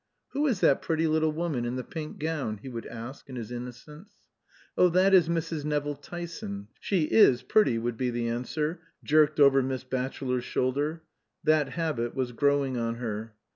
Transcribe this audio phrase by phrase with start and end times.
[0.29, 3.51] "Who is that pretty little woman in the pink gown?" he would ask in his
[3.51, 4.11] innocence.
[4.75, 5.63] "Oh, that is Mrs.
[5.63, 6.69] Nevill Tyson.
[6.79, 11.03] She is pretty," would be the answer, jerked over Miss Batchelor's shoulder.
[11.43, 13.35] (That habit was growing on her.)